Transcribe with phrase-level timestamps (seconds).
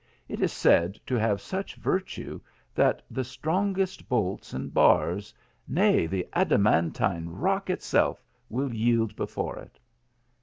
[0.27, 2.41] It is said to have such virtue
[2.73, 5.31] that the strongest bolts and bars,
[5.67, 9.77] nay the adamantine rock itself will yield before it."